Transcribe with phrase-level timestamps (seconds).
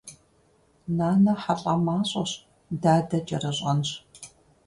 [0.97, 2.31] Нанэ хьэлӏамащӏэщ,
[2.81, 3.89] дадэ кӏэрыщӏэнщ.